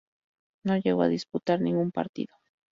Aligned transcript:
No 0.63 0.77
llegó 0.77 1.03
a 1.03 1.09
disputar 1.09 1.61
ningún 1.61 1.91
partido. 1.91 2.33